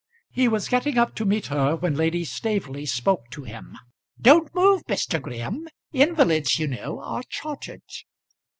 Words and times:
He 0.31 0.47
was 0.47 0.67
getting 0.67 0.97
up 0.97 1.13
to 1.13 1.25
meet 1.25 1.45
her, 1.45 1.75
when 1.75 1.93
Lady 1.93 2.25
Staveley 2.25 2.87
spoke 2.87 3.29
to 3.29 3.43
him. 3.43 3.77
"Don't 4.19 4.51
move, 4.55 4.83
Mr. 4.85 5.21
Graham. 5.21 5.67
Invalids, 5.93 6.57
you 6.57 6.65
know, 6.65 6.99
are 7.03 7.21
chartered." 7.29 7.83